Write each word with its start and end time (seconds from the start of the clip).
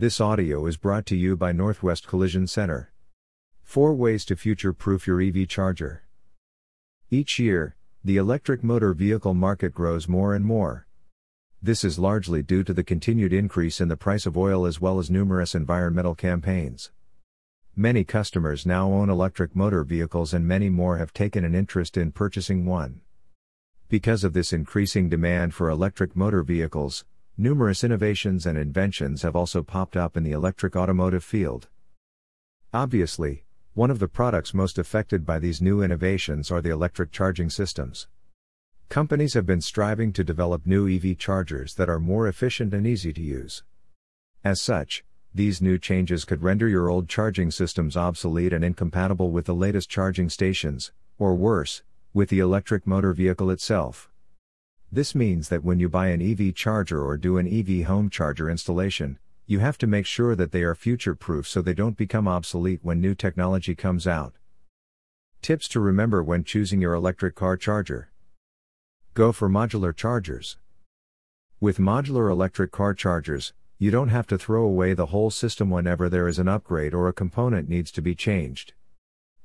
This 0.00 0.18
audio 0.18 0.64
is 0.64 0.78
brought 0.78 1.04
to 1.08 1.14
you 1.14 1.36
by 1.36 1.52
Northwest 1.52 2.06
Collision 2.06 2.46
Center. 2.46 2.90
4 3.64 3.92
Ways 3.92 4.24
to 4.24 4.34
Future 4.34 4.72
Proof 4.72 5.06
Your 5.06 5.20
EV 5.20 5.46
Charger. 5.46 6.04
Each 7.10 7.38
year, 7.38 7.76
the 8.02 8.16
electric 8.16 8.64
motor 8.64 8.94
vehicle 8.94 9.34
market 9.34 9.74
grows 9.74 10.08
more 10.08 10.34
and 10.34 10.42
more. 10.42 10.86
This 11.60 11.84
is 11.84 11.98
largely 11.98 12.42
due 12.42 12.64
to 12.64 12.72
the 12.72 12.82
continued 12.82 13.34
increase 13.34 13.78
in 13.78 13.88
the 13.88 13.96
price 13.98 14.24
of 14.24 14.38
oil 14.38 14.64
as 14.64 14.80
well 14.80 14.98
as 14.98 15.10
numerous 15.10 15.54
environmental 15.54 16.14
campaigns. 16.14 16.92
Many 17.76 18.02
customers 18.02 18.64
now 18.64 18.90
own 18.90 19.10
electric 19.10 19.54
motor 19.54 19.84
vehicles 19.84 20.32
and 20.32 20.48
many 20.48 20.70
more 20.70 20.96
have 20.96 21.12
taken 21.12 21.44
an 21.44 21.54
interest 21.54 21.98
in 21.98 22.10
purchasing 22.10 22.64
one. 22.64 23.02
Because 23.90 24.24
of 24.24 24.32
this 24.32 24.54
increasing 24.54 25.10
demand 25.10 25.52
for 25.52 25.68
electric 25.68 26.16
motor 26.16 26.42
vehicles, 26.42 27.04
numerous 27.40 27.82
innovations 27.82 28.44
and 28.44 28.58
inventions 28.58 29.22
have 29.22 29.34
also 29.34 29.62
popped 29.62 29.96
up 29.96 30.14
in 30.14 30.22
the 30.22 30.30
electric 30.30 30.76
automotive 30.76 31.24
field. 31.24 31.68
Obviously, 32.74 33.44
one 33.72 33.90
of 33.90 33.98
the 33.98 34.06
products 34.06 34.52
most 34.52 34.76
affected 34.76 35.24
by 35.24 35.38
these 35.38 35.62
new 35.62 35.82
innovations 35.82 36.50
are 36.50 36.60
the 36.60 36.68
electric 36.68 37.10
charging 37.10 37.48
systems. 37.48 38.08
Companies 38.90 39.32
have 39.32 39.46
been 39.46 39.62
striving 39.62 40.12
to 40.12 40.22
develop 40.22 40.66
new 40.66 40.86
EV 40.86 41.16
chargers 41.16 41.76
that 41.76 41.88
are 41.88 41.98
more 41.98 42.28
efficient 42.28 42.74
and 42.74 42.86
easy 42.86 43.10
to 43.10 43.22
use. 43.22 43.62
As 44.44 44.60
such, 44.60 45.02
these 45.34 45.62
new 45.62 45.78
changes 45.78 46.26
could 46.26 46.42
render 46.42 46.68
your 46.68 46.90
old 46.90 47.08
charging 47.08 47.50
systems 47.50 47.96
obsolete 47.96 48.52
and 48.52 48.62
incompatible 48.62 49.30
with 49.30 49.46
the 49.46 49.54
latest 49.54 49.88
charging 49.88 50.28
stations, 50.28 50.92
or 51.18 51.34
worse, 51.34 51.82
with 52.12 52.28
the 52.28 52.40
electric 52.40 52.86
motor 52.86 53.14
vehicle 53.14 53.50
itself. 53.50 54.09
This 54.92 55.14
means 55.14 55.48
that 55.50 55.62
when 55.62 55.78
you 55.78 55.88
buy 55.88 56.08
an 56.08 56.20
EV 56.20 56.52
charger 56.52 57.04
or 57.04 57.16
do 57.16 57.38
an 57.38 57.46
EV 57.46 57.86
home 57.86 58.10
charger 58.10 58.50
installation, 58.50 59.20
you 59.46 59.60
have 59.60 59.78
to 59.78 59.86
make 59.86 60.04
sure 60.04 60.34
that 60.34 60.50
they 60.50 60.62
are 60.62 60.74
future 60.74 61.14
proof 61.14 61.46
so 61.46 61.62
they 61.62 61.74
don't 61.74 61.96
become 61.96 62.26
obsolete 62.26 62.80
when 62.82 63.00
new 63.00 63.14
technology 63.14 63.76
comes 63.76 64.08
out. 64.08 64.34
Tips 65.42 65.68
to 65.68 65.80
remember 65.80 66.24
when 66.24 66.42
choosing 66.42 66.80
your 66.80 66.94
electric 66.94 67.36
car 67.36 67.56
charger 67.56 68.10
Go 69.14 69.30
for 69.30 69.48
modular 69.48 69.94
chargers. 69.94 70.56
With 71.60 71.78
modular 71.78 72.28
electric 72.28 72.72
car 72.72 72.92
chargers, 72.92 73.52
you 73.78 73.92
don't 73.92 74.08
have 74.08 74.26
to 74.26 74.38
throw 74.38 74.64
away 74.64 74.94
the 74.94 75.06
whole 75.06 75.30
system 75.30 75.70
whenever 75.70 76.08
there 76.08 76.26
is 76.26 76.38
an 76.38 76.48
upgrade 76.48 76.94
or 76.94 77.06
a 77.06 77.12
component 77.12 77.68
needs 77.68 77.92
to 77.92 78.02
be 78.02 78.14
changed. 78.14 78.72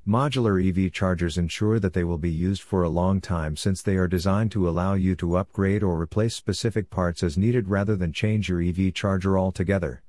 Modular 0.07 0.61
EV 0.61 0.91
chargers 0.91 1.35
ensure 1.35 1.79
that 1.79 1.93
they 1.93 2.03
will 2.03 2.19
be 2.19 2.29
used 2.29 2.61
for 2.61 2.83
a 2.83 2.89
long 2.89 3.19
time 3.19 3.57
since 3.57 3.81
they 3.81 3.95
are 3.95 4.07
designed 4.07 4.51
to 4.51 4.69
allow 4.69 4.93
you 4.93 5.15
to 5.15 5.35
upgrade 5.35 5.81
or 5.81 5.99
replace 5.99 6.35
specific 6.35 6.91
parts 6.91 7.23
as 7.23 7.39
needed 7.39 7.69
rather 7.69 7.95
than 7.95 8.13
change 8.13 8.47
your 8.47 8.61
EV 8.61 8.93
charger 8.93 9.35
altogether. 9.35 10.03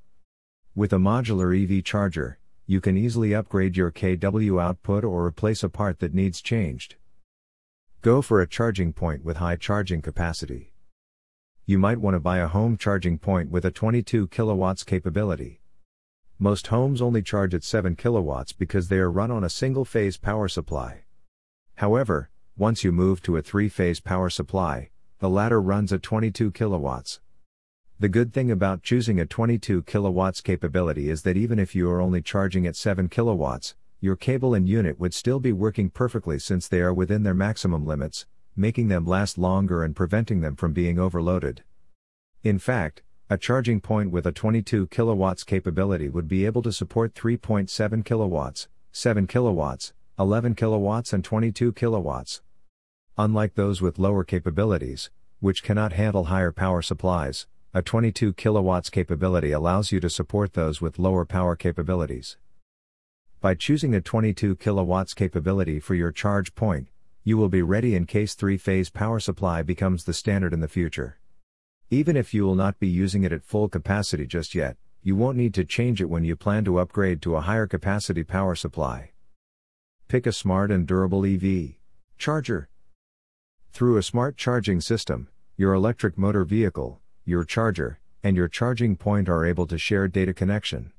With 0.74 0.92
a 0.92 0.98
modular 0.98 1.56
EV 1.56 1.82
charger, 1.82 2.38
you 2.66 2.78
can 2.82 2.98
easily 2.98 3.34
upgrade 3.34 3.74
your 3.74 3.90
kW 3.90 4.62
output 4.62 5.02
or 5.02 5.24
replace 5.24 5.62
a 5.62 5.70
part 5.70 6.00
that 6.00 6.12
needs 6.12 6.42
changed. 6.42 6.96
Go 8.02 8.20
for 8.20 8.42
a 8.42 8.46
charging 8.46 8.92
point 8.92 9.24
with 9.24 9.38
high 9.38 9.56
charging 9.56 10.02
capacity. 10.02 10.74
You 11.64 11.78
might 11.78 12.02
want 12.02 12.16
to 12.16 12.20
buy 12.20 12.36
a 12.36 12.48
home 12.48 12.76
charging 12.76 13.16
point 13.16 13.50
with 13.50 13.64
a 13.64 13.70
22 13.70 14.28
kilowatts 14.28 14.84
capability. 14.84 15.62
Most 16.38 16.66
homes 16.66 17.00
only 17.00 17.22
charge 17.22 17.54
at 17.54 17.64
7 17.64 17.96
kilowatts 17.96 18.52
because 18.52 18.88
they 18.88 18.98
are 18.98 19.10
run 19.10 19.30
on 19.30 19.42
a 19.42 19.48
single 19.48 19.86
phase 19.86 20.18
power 20.18 20.48
supply. 20.48 21.04
However, 21.76 22.28
once 22.58 22.84
you 22.84 22.92
move 22.92 23.22
to 23.22 23.38
a 23.38 23.42
three 23.42 23.70
phase 23.70 24.00
power 24.00 24.28
supply, 24.28 24.90
the 25.18 25.30
latter 25.30 25.62
runs 25.62 25.94
at 25.94 26.02
22 26.02 26.50
kilowatts. 26.50 27.20
The 27.98 28.10
good 28.10 28.34
thing 28.34 28.50
about 28.50 28.82
choosing 28.82 29.18
a 29.18 29.24
22 29.24 29.84
kilowatts 29.84 30.42
capability 30.42 31.08
is 31.08 31.22
that 31.22 31.38
even 31.38 31.58
if 31.58 31.74
you 31.74 31.90
are 31.90 32.02
only 32.02 32.20
charging 32.20 32.66
at 32.66 32.76
7 32.76 33.08
kilowatts, 33.08 33.74
your 34.00 34.14
cable 34.14 34.52
and 34.52 34.68
unit 34.68 35.00
would 35.00 35.14
still 35.14 35.40
be 35.40 35.54
working 35.54 35.88
perfectly 35.88 36.38
since 36.38 36.68
they 36.68 36.82
are 36.82 36.92
within 36.92 37.22
their 37.22 37.32
maximum 37.32 37.86
limits, 37.86 38.26
making 38.54 38.88
them 38.88 39.06
last 39.06 39.38
longer 39.38 39.82
and 39.82 39.96
preventing 39.96 40.42
them 40.42 40.54
from 40.54 40.74
being 40.74 40.98
overloaded. 40.98 41.62
In 42.42 42.58
fact, 42.58 43.02
a 43.28 43.36
charging 43.36 43.80
point 43.80 44.12
with 44.12 44.24
a 44.24 44.30
22 44.30 44.86
kilowatts 44.86 45.42
capability 45.42 46.08
would 46.08 46.28
be 46.28 46.46
able 46.46 46.62
to 46.62 46.70
support 46.70 47.12
3.7 47.12 48.04
kilowatts, 48.04 48.68
7 48.92 49.26
kilowatts, 49.26 49.92
11 50.16 50.54
kilowatts 50.54 51.12
and 51.12 51.24
22 51.24 51.72
kilowatts. 51.72 52.40
Unlike 53.18 53.56
those 53.56 53.82
with 53.82 53.98
lower 53.98 54.22
capabilities, 54.22 55.10
which 55.40 55.64
cannot 55.64 55.92
handle 55.92 56.26
higher 56.26 56.52
power 56.52 56.80
supplies, 56.82 57.48
a 57.74 57.82
22 57.82 58.32
kilowatts 58.34 58.90
capability 58.90 59.50
allows 59.50 59.90
you 59.90 59.98
to 59.98 60.08
support 60.08 60.52
those 60.52 60.80
with 60.80 60.96
lower 60.96 61.24
power 61.24 61.56
capabilities. 61.56 62.36
By 63.40 63.54
choosing 63.54 63.92
a 63.92 64.00
22 64.00 64.54
kilowatts 64.54 65.14
capability 65.14 65.80
for 65.80 65.96
your 65.96 66.12
charge 66.12 66.54
point, 66.54 66.86
you 67.24 67.36
will 67.36 67.48
be 67.48 67.60
ready 67.60 67.96
in 67.96 68.06
case 68.06 68.34
three-phase 68.34 68.90
power 68.90 69.18
supply 69.18 69.62
becomes 69.62 70.04
the 70.04 70.14
standard 70.14 70.52
in 70.52 70.60
the 70.60 70.68
future. 70.68 71.18
Even 71.90 72.16
if 72.16 72.34
you 72.34 72.44
will 72.44 72.56
not 72.56 72.80
be 72.80 72.88
using 72.88 73.22
it 73.22 73.32
at 73.32 73.44
full 73.44 73.68
capacity 73.68 74.26
just 74.26 74.56
yet, 74.56 74.76
you 75.02 75.14
won't 75.14 75.36
need 75.36 75.54
to 75.54 75.64
change 75.64 76.00
it 76.00 76.10
when 76.10 76.24
you 76.24 76.34
plan 76.34 76.64
to 76.64 76.78
upgrade 76.78 77.22
to 77.22 77.36
a 77.36 77.40
higher 77.40 77.68
capacity 77.68 78.24
power 78.24 78.56
supply. 78.56 79.12
Pick 80.08 80.26
a 80.26 80.32
smart 80.32 80.72
and 80.72 80.84
durable 80.84 81.24
EV 81.24 81.74
charger. 82.18 82.68
Through 83.72 83.98
a 83.98 84.02
smart 84.02 84.36
charging 84.36 84.80
system, 84.80 85.28
your 85.56 85.74
electric 85.74 86.18
motor 86.18 86.44
vehicle, 86.44 87.00
your 87.24 87.44
charger, 87.44 88.00
and 88.20 88.36
your 88.36 88.48
charging 88.48 88.96
point 88.96 89.28
are 89.28 89.46
able 89.46 89.68
to 89.68 89.78
share 89.78 90.08
data 90.08 90.34
connection. 90.34 90.92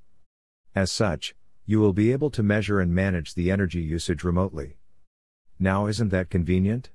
As 0.73 0.89
such, 0.89 1.35
you 1.65 1.81
will 1.81 1.91
be 1.91 2.13
able 2.13 2.29
to 2.29 2.41
measure 2.41 2.79
and 2.79 2.95
manage 2.95 3.33
the 3.33 3.51
energy 3.51 3.81
usage 3.81 4.23
remotely. 4.23 4.77
Now, 5.59 5.87
isn't 5.87 6.09
that 6.09 6.29
convenient? 6.29 6.91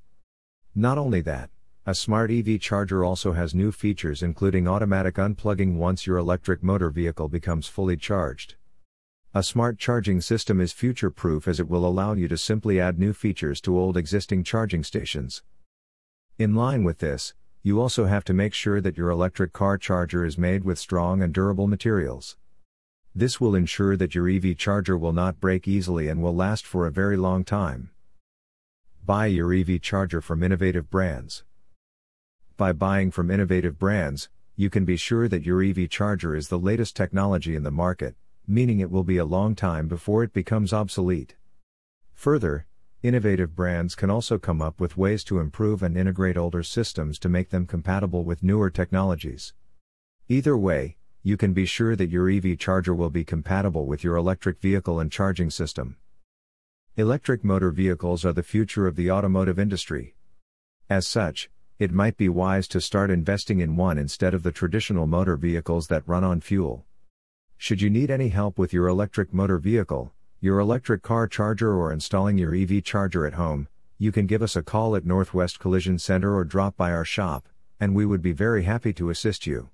Not 0.75 0.97
only 0.97 1.21
that, 1.23 1.51
a 1.85 1.97
smart 1.97 2.31
EV 2.31 2.61
charger 2.61 3.05
also 3.05 3.33
has 3.33 3.57
new 3.57 3.73
features 3.73 4.23
including 4.23 4.69
automatic 4.69 5.17
unplugging 5.17 5.75
once 5.75 6.07
your 6.07 6.17
electric 6.17 6.63
motor 6.63 6.91
vehicle 6.91 7.29
becomes 7.29 7.67
fully 7.67 7.97
charged. 7.97 8.55
A 9.35 9.43
smart 9.43 9.81
charging 9.81 10.21
system 10.21 10.61
is 10.61 10.73
future 10.73 11.11
proof 11.11 11.49
as 11.49 11.59
it 11.59 11.69
will 11.69 11.85
allow 11.85 12.13
you 12.13 12.29
to 12.29 12.39
simply 12.39 12.79
add 12.79 13.01
new 13.01 13.13
features 13.13 13.61
to 13.63 13.77
old 13.77 13.97
existing 13.97 14.45
charging 14.45 14.85
stations. 14.85 15.43
In 16.39 16.55
line 16.55 16.85
with 16.85 16.99
this, 16.99 17.35
you 17.65 17.81
also 17.81 18.05
have 18.05 18.23
to 18.25 18.33
make 18.33 18.55
sure 18.55 18.81
that 18.81 18.97
your 18.97 19.11
electric 19.11 19.53
car 19.53 19.77
charger 19.77 20.25
is 20.25 20.39
made 20.39 20.63
with 20.63 20.79
strong 20.79 21.21
and 21.21 21.35
durable 21.35 21.67
materials. 21.67 22.37
This 23.13 23.41
will 23.41 23.57
ensure 23.57 23.97
that 23.97 24.15
your 24.15 24.29
EV 24.29 24.57
charger 24.57 24.97
will 24.97 25.13
not 25.13 25.41
break 25.41 25.67
easily 25.67 26.07
and 26.07 26.23
will 26.23 26.35
last 26.35 26.65
for 26.65 26.87
a 26.87 26.93
very 26.93 27.17
long 27.17 27.43
time. 27.43 27.91
Buy 29.05 29.27
your 29.27 29.53
EV 29.53 29.81
charger 29.81 30.21
from 30.21 30.45
innovative 30.45 30.89
brands. 30.89 31.43
By 32.63 32.71
buying 32.71 33.11
from 33.11 33.29
innovative 33.29 33.77
brands, 33.77 34.29
you 34.55 34.71
can 34.71 34.85
be 34.85 34.97
sure 34.97 35.27
that 35.27 35.45
your 35.45 35.65
EV 35.65 35.91
charger 35.91 36.37
is 36.37 36.47
the 36.47 36.61
latest 36.61 36.95
technology 36.95 37.57
in 37.57 37.65
the 37.65 37.73
market, 37.73 38.15
meaning 38.47 38.79
it 38.79 38.89
will 38.89 39.03
be 39.03 39.17
a 39.17 39.25
long 39.25 39.57
time 39.57 39.89
before 39.89 40.23
it 40.23 40.33
becomes 40.33 40.73
obsolete. 40.73 41.35
Further, 42.15 42.69
innovative 43.03 43.57
brands 43.57 43.97
can 43.97 44.11
also 44.11 44.39
come 44.39 44.63
up 44.63 44.79
with 44.79 44.97
ways 44.97 45.25
to 45.25 45.41
improve 45.41 45.83
and 45.83 45.97
integrate 45.97 46.37
older 46.37 46.63
systems 46.63 47.19
to 47.19 47.29
make 47.29 47.51
them 47.51 47.67
compatible 47.67 48.23
with 48.23 48.45
newer 48.45 48.71
technologies. 48.71 49.55
Either 50.29 50.57
way, 50.57 50.97
you 51.25 51.37
can 51.37 51.53
be 51.53 51.67
sure 51.67 51.97
that 51.97 52.11
your 52.11 52.31
EV 52.31 52.57
charger 52.61 52.95
will 52.95 53.11
be 53.11 53.25
compatible 53.25 53.87
with 53.87 54.05
your 54.05 54.15
electric 54.15 54.61
vehicle 54.61 55.01
and 55.01 55.11
charging 55.11 55.51
system. 55.51 55.97
Electric 56.97 57.43
motor 57.43 57.73
vehicles 57.73 58.25
are 58.25 58.33
the 58.33 58.45
future 58.45 58.87
of 58.87 58.95
the 58.95 59.11
automotive 59.11 59.59
industry. 59.59 60.15
As 60.89 61.09
such, 61.09 61.51
it 61.83 61.91
might 61.91 62.17
be 62.17 62.29
wise 62.29 62.69
to 62.69 62.81
start 62.81 63.11
investing 63.11 63.59
in 63.59 63.75
one 63.75 63.99
instead 63.99 64.35
of 64.35 64.45
the 64.45 64.53
traditional 64.53 65.05
motor 65.05 65.37
vehicles 65.37 65.89
that 65.89 66.07
run 66.07 66.23
on 66.23 66.41
fuel. 66.41 66.85
Should 67.59 67.83
you 67.83 67.91
need 67.91 68.09
any 68.09 68.29
help 68.29 68.57
with 68.57 68.73
your 68.73 68.87
electric 68.87 69.35
motor 69.35 69.59
vehicle, 69.59 70.13
your 70.41 70.61
electric 70.61 71.03
car 71.03 71.27
charger, 71.27 71.75
or 71.75 71.93
installing 71.93 72.39
your 72.39 72.55
EV 72.55 72.85
charger 72.85 73.27
at 73.27 73.33
home, 73.33 73.67
you 73.99 74.13
can 74.13 74.27
give 74.27 74.43
us 74.43 74.55
a 74.55 74.63
call 74.63 74.95
at 74.95 75.05
Northwest 75.05 75.59
Collision 75.59 75.99
Center 75.99 76.37
or 76.37 76.45
drop 76.45 76.77
by 76.77 76.93
our 76.93 77.05
shop, 77.05 77.49
and 77.81 77.97
we 77.97 78.07
would 78.07 78.23
be 78.23 78.31
very 78.31 78.63
happy 78.63 78.93
to 78.93 79.11
assist 79.11 79.45
you. 79.45 79.69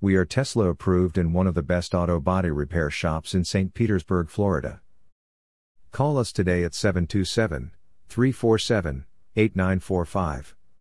We 0.00 0.16
are 0.16 0.24
Tesla 0.24 0.70
approved 0.70 1.18
and 1.18 1.34
one 1.34 1.46
of 1.46 1.54
the 1.54 1.62
best 1.62 1.94
auto 1.94 2.18
body 2.18 2.50
repair 2.50 2.88
shops 2.88 3.34
in 3.34 3.44
St. 3.44 3.74
Petersburg, 3.74 4.30
Florida. 4.30 4.80
Call 5.92 6.16
us 6.16 6.32
today 6.32 6.64
at 6.64 6.74
727 6.74 7.72
347 8.08 9.04
8945. 9.36 10.56